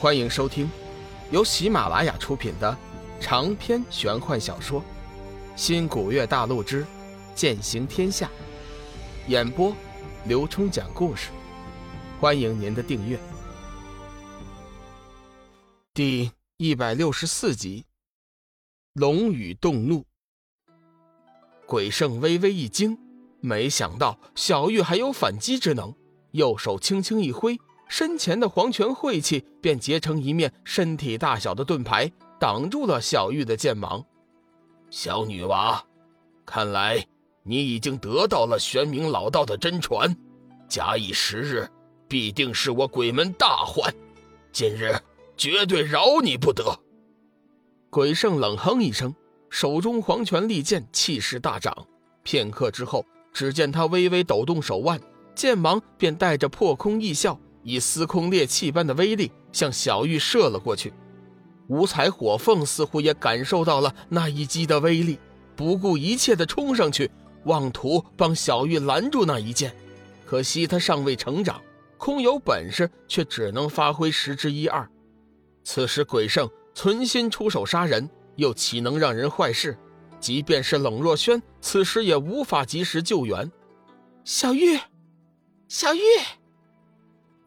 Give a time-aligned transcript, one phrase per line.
[0.00, 0.66] 欢迎收听
[1.30, 2.74] 由喜马拉雅出品的
[3.20, 4.80] 长篇玄幻小说
[5.54, 6.86] 《新古月大陆之
[7.34, 8.26] 剑行天下》，
[9.30, 9.76] 演播
[10.24, 11.28] 刘冲讲故事。
[12.18, 13.20] 欢迎您的订阅。
[15.92, 17.84] 第一百六十四集，
[18.94, 20.06] 龙宇动怒。
[21.66, 22.98] 鬼圣微微一惊，
[23.42, 25.94] 没想到小玉还有反击之能，
[26.30, 27.58] 右手轻轻一挥。
[27.90, 34.02] 身前的黄泉晦气便结成一面身体大小的盾牌，挡住了小玉的剑芒。
[34.90, 35.84] 小女娃，
[36.46, 37.04] 看来
[37.42, 40.16] 你已经得到了玄冥老道的真传，
[40.68, 41.68] 假以时日，
[42.06, 43.92] 必定是我鬼门大患。
[44.52, 44.96] 今日
[45.36, 46.78] 绝对饶你不得！
[47.90, 49.12] 鬼圣冷哼一声，
[49.50, 51.76] 手中黄泉利剑气势大涨。
[52.22, 55.00] 片刻之后，只见他微微抖动手腕，
[55.34, 57.36] 剑芒便带着破空异笑。
[57.62, 60.92] 以司空猎气般的威力向小玉射了过去，
[61.68, 65.18] 五彩火凤似乎也感受到了那一击的威力，
[65.54, 67.10] 不顾一切地冲上去，
[67.44, 69.74] 妄图帮小玉拦住那一剑。
[70.26, 71.60] 可惜他尚未成长，
[71.98, 74.88] 空有本事却只能发挥十之一二。
[75.62, 79.76] 此时鬼圣存心出手杀人，又岂能让人坏事？
[80.18, 83.50] 即便是冷若萱，此时也无法及时救援。
[84.24, 84.78] 小玉，
[85.66, 86.00] 小玉。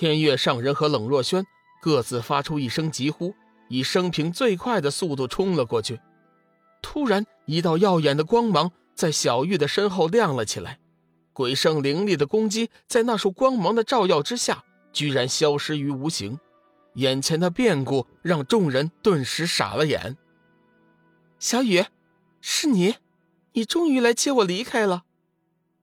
[0.00, 1.44] 天月上人和冷若萱
[1.82, 3.34] 各自发出一声疾呼，
[3.66, 5.98] 以生平最快的速度冲了过去。
[6.80, 10.78] 突然，一道耀眼的光芒在小玉的身后亮了起来。
[11.32, 16.38] 鬼圣凌厉的攻击在那束光芒的照耀之下，居然消失于无形。
[16.94, 20.16] 眼前的变故让众人顿时傻了眼。
[21.40, 21.84] 小雨，
[22.40, 22.94] 是你，
[23.52, 25.02] 你终于来接我离开了。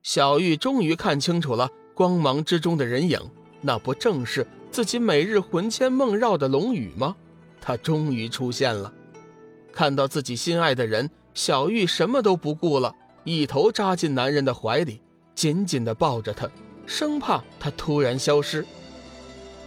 [0.02, 3.20] 小玉终于看清楚了光芒之中的人影。
[3.62, 7.16] 那不正是自己每日魂牵梦绕的龙宇吗？
[7.62, 8.94] 他终于出现了。
[9.72, 12.94] 看到自己心爱的人，小玉什么都不顾了，
[13.24, 15.02] 一头扎进男人的怀里，
[15.34, 16.48] 紧紧地抱着他，
[16.86, 18.66] 生怕他突然消失。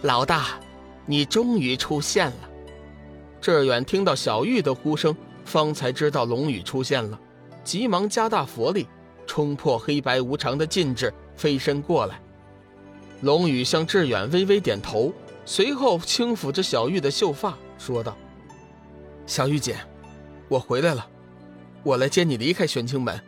[0.01, 0.59] 老大，
[1.05, 2.49] 你终于出现了。
[3.41, 5.15] 志远听到小玉的呼声，
[5.45, 7.19] 方才知道龙宇出现了，
[7.63, 8.87] 急忙加大佛力，
[9.27, 12.21] 冲破黑白无常的禁制，飞身过来。
[13.21, 15.13] 龙宇向志远微微点头，
[15.45, 18.17] 随后轻抚着小玉的秀发，说道
[19.27, 19.77] ：“小玉姐，
[20.47, 21.05] 我回来了，
[21.83, 23.21] 我来接你离开玄清门。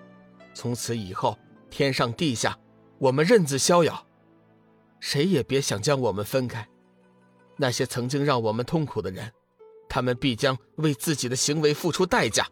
[0.53, 1.37] 从此以后，
[1.69, 2.57] 天上地下，
[2.99, 4.05] 我们任自逍遥，
[5.01, 6.65] 谁也别想将我们分开。
[7.57, 9.29] 那些曾经让我们痛苦的人，
[9.89, 12.47] 他们必将为自己的行为付出代价。”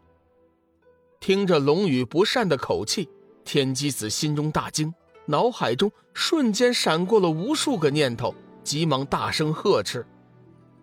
[1.21, 3.09] 听着龙宇不善的口气，
[3.45, 4.93] 天机子心中大惊。
[5.29, 10.03] 脑海中瞬间闪过了无数个念头，急忙大声呵斥：“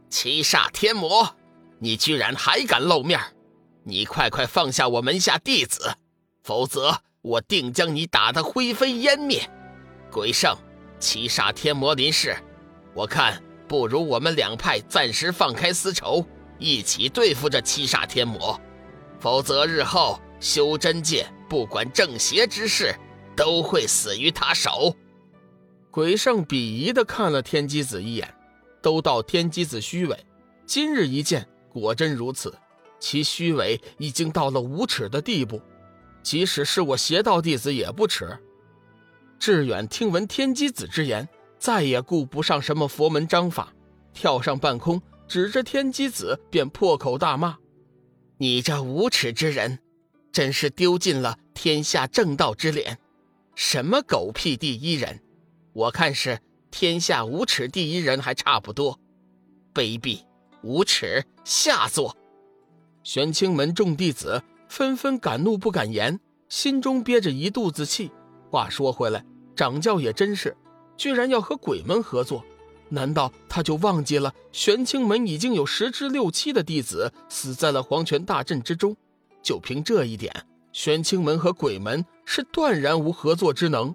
[0.09, 1.35] 七煞天魔，
[1.81, 3.19] 你居然还敢露面！
[3.83, 5.97] 你快快放下我门下弟子，
[6.45, 9.51] 否则我定将你打得灰飞烟灭！”
[10.13, 10.57] 鬼圣，
[11.01, 12.37] 七煞天魔林氏，
[12.95, 16.25] 我看不如我们两派暂时放开私仇，
[16.61, 18.61] 一起对付这七煞天魔，
[19.19, 22.95] 否则日后修真界不管正邪之事。
[23.37, 24.97] 都会死于他手。
[25.91, 28.35] 鬼圣鄙夷地看了天机子一眼，
[28.83, 30.27] 都道天机子虚伪，
[30.67, 32.53] 今日一见，果真如此。
[32.99, 35.61] 其虚伪已经到了无耻的地步，
[36.23, 38.37] 即使是我邪道弟子也不耻。
[39.39, 43.73] 志远听闻天机子之言，再也顾不上什么佛门章法，
[44.15, 47.59] 跳上半空，指着天机子便破口大骂
[48.39, 49.79] ：“你这无耻之人，
[50.33, 52.99] 真是丢尽了天下正道之脸！”
[53.57, 55.19] 什么狗屁第一人，
[55.73, 56.39] 我看是
[56.71, 59.01] 天下无耻第一人还差不多。
[59.73, 60.21] 卑鄙、
[60.63, 62.15] 无耻、下作！
[63.03, 68.11] 玄清门众弟子纷纷敢怒不敢言，心中憋着一肚子气。
[68.51, 69.25] 话说回来，
[69.57, 70.55] 掌教也真是，
[70.95, 72.45] 居然要和鬼门合作，
[72.91, 78.95] 难道他就忘记了玄清门已经有十之六七的弟子死在了黄泉大阵之中？
[79.43, 80.47] 就凭这一点。
[80.75, 83.95] 玄清门和鬼门是断然无合作之能。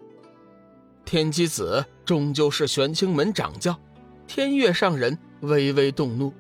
[1.06, 3.78] 天机子终究是玄清门掌教，
[4.25, 6.33] 天月上人微微动怒：“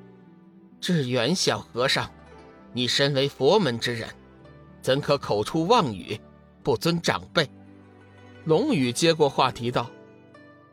[0.81, 2.09] 志远小和尚，
[2.73, 4.09] 你身为佛门之人，
[4.81, 6.19] 怎可口出妄语，
[6.63, 7.47] 不尊长辈？”
[8.45, 9.91] 龙宇接过话题道：“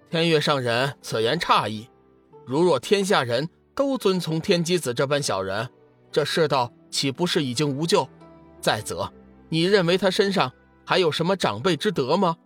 [0.08, 1.88] 天月上人此言差矣。
[2.46, 5.68] 如若天下人都遵从天机子这般小人，
[6.12, 8.08] 这世道岂不是已经无救？
[8.60, 9.12] 再则……”
[9.50, 10.52] 你认为他身上
[10.88, 12.38] 还有什么长辈之德吗？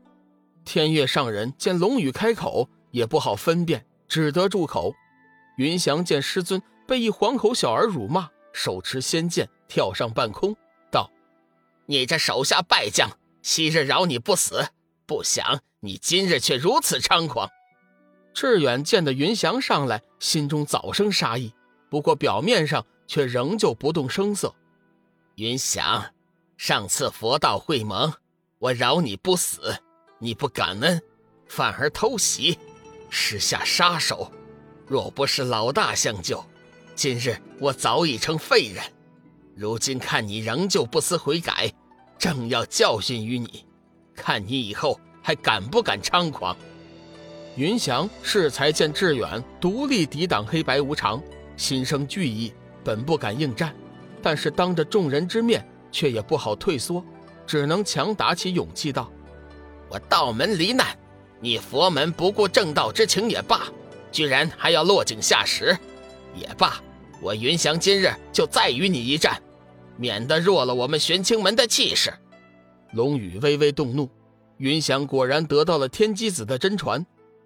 [0.64, 4.92] 天月上人见龙宇开口，也不好分辨，只得住口。
[5.58, 10.56] 云翔见师尊被一黄口小儿辱骂，手持仙剑跳上半空，
[10.90, 11.08] 道
[11.86, 13.08] ：“你这手下败将，
[13.42, 14.70] 昔日饶你不死，
[15.06, 17.48] 不想你今日却如此猖狂。”
[18.34, 21.54] 志远见得云翔上来，心中早生杀意，
[21.88, 24.52] 不过表面上却仍旧不动声色。
[25.36, 26.12] 云翔，
[26.56, 28.12] 上次佛道会盟，
[28.62, 29.74] 我饶你不死，
[30.20, 31.02] 你不感恩，
[31.48, 32.56] 反而偷袭，
[33.10, 34.30] 施下杀手。
[34.86, 36.44] 若不是老大相救，
[36.94, 38.80] 今日我早已成废人。
[39.56, 41.72] 如今看你仍旧不思悔改，
[42.16, 43.64] 正要教训于你，
[44.14, 46.56] 看你以后还敢不敢猖狂。
[47.56, 51.20] 云翔适才见志远独立抵挡黑白无常，
[51.56, 52.52] 心生惧意，
[52.84, 53.74] 本不敢应战，
[54.22, 57.04] 但是当着众人之面，却也不好退缩，
[57.46, 59.10] 只能强打起勇气道
[59.90, 60.86] ：“我道门罹难，
[61.40, 63.66] 你佛门不顾正道之情也罢，
[64.10, 65.76] 居然还要落井下石，
[66.34, 66.80] 也罢，
[67.20, 69.42] 我云翔今日就再与你一战，
[69.96, 72.12] 免得弱了我们玄清门的气势。”
[72.92, 74.08] 龙宇微微动怒，
[74.58, 77.04] 云翔果然得到了天机子的真传。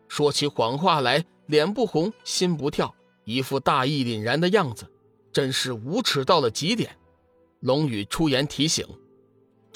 [0.09, 2.95] 说起谎话来，脸不红，心不跳，
[3.25, 4.87] 一副大义凛然的样子，
[5.33, 6.91] 真是无耻到了极点。
[7.61, 8.87] 龙宇出言提醒：“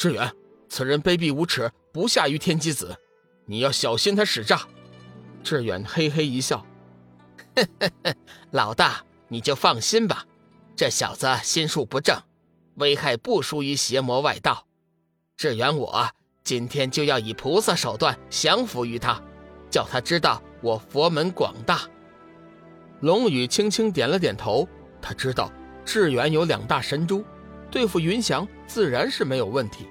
[0.01, 0.33] 志远，
[0.71, 2.97] 此人卑鄙无耻，不下于天机子，
[3.45, 4.67] 你要小心他使诈。”
[5.45, 6.65] 志远嘿嘿一笑
[7.55, 8.15] ：“呵呵呵，
[8.51, 10.25] 老大你就放心吧，
[10.75, 12.19] 这小子心术不正，
[12.77, 14.67] 危害不输于邪魔外道。
[15.37, 16.09] 志远，我
[16.43, 19.23] 今天就要以菩萨手段降服于他。”
[19.69, 21.83] 叫他知道我佛门广大。
[23.03, 24.67] 龙宇轻轻点了点头，
[25.03, 25.53] 他知道
[25.85, 27.23] 志远有两大神珠，
[27.71, 29.87] 对付云翔自然是没有问题。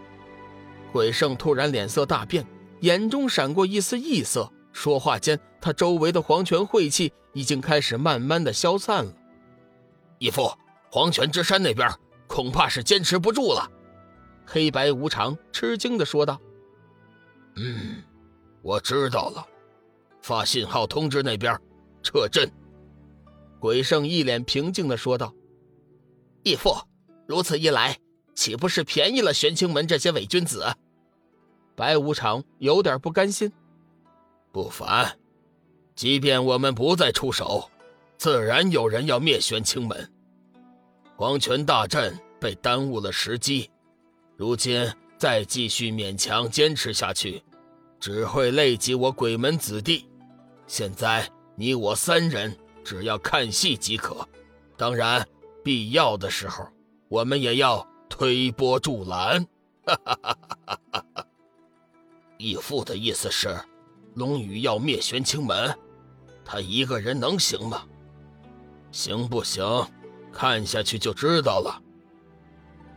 [0.91, 2.45] 鬼圣突然脸色大变，
[2.81, 9.13] 眼中闪过一丝异色，说话间，他周围的黄泉晦气已经开始慢慢的消散了。
[10.17, 10.51] 义父，
[10.91, 11.89] 黄泉之山那边
[12.27, 13.69] 恐怕是坚持不住了。
[14.45, 16.39] 黑白无常吃惊的说道
[17.55, 18.03] ：“嗯，
[18.61, 19.45] 我知道了。”
[20.21, 21.55] 发信号通知那边
[22.01, 22.51] 撤阵。
[23.59, 25.33] 鬼圣一脸平静的说道
[26.43, 26.75] ：“义父，
[27.29, 27.95] 如此一来，
[28.33, 30.65] 岂不是便宜了玄清门这些伪君子？”
[31.77, 33.53] 白无常有点不甘心
[34.51, 35.15] ：“不凡，
[35.95, 37.69] 即便我们不再出手，
[38.17, 40.11] 自然有人要灭玄清门。
[41.15, 43.69] 黄泉大阵被耽误了时机，
[44.35, 47.43] 如今再继续勉强坚持下去，
[47.99, 50.07] 只会累及我鬼门子弟。”
[50.65, 54.27] 现在你我三人只要看戏即可，
[54.75, 55.23] 当然
[55.63, 56.67] 必要的时候
[57.09, 59.45] 我们也要推波助澜。
[59.85, 61.25] 哈哈哈哈哈！
[62.37, 63.59] 义父的意思是，
[64.13, 65.75] 龙宇要灭玄清门，
[66.45, 67.81] 他一个人能行吗？
[68.91, 69.65] 行不行？
[70.31, 71.81] 看下去就知道了。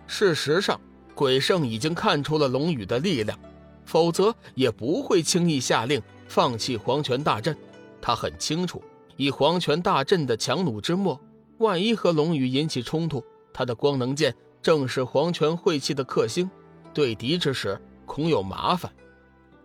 [0.07, 0.79] 事实上，
[1.15, 3.39] 鬼圣已经看出了龙宇的力量，
[3.87, 6.03] 否则也不会轻易下令。
[6.29, 7.57] 放弃黄泉大阵，
[8.01, 8.83] 他很清楚，
[9.17, 11.19] 以黄泉大阵的强弩之末，
[11.59, 16.51] 万一和龙宇引起冲突，他的光能剑正是黄泉晦气的克星，
[16.95, 18.93] 对敌之时恐有麻烦。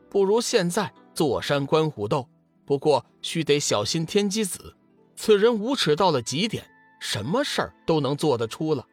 [0.10, 2.28] 不如现在坐山观虎斗，
[2.66, 4.76] 不过须得小心天机子，
[5.16, 6.66] 此人无耻到了极点，
[7.00, 8.86] 什么事儿都能做得出了，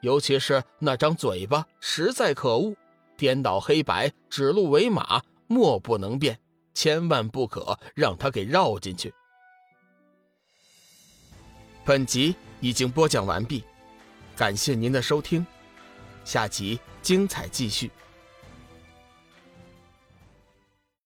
[0.00, 2.74] 尤其是那张嘴巴实在可恶，
[3.16, 6.38] 颠倒黑白，指鹿为马，莫不能变。
[6.74, 9.12] 千万不可让他给绕进去。
[11.84, 13.62] 本集已经播讲完毕，
[14.36, 15.46] 感谢您的收听，
[16.24, 17.90] 下集精彩继续。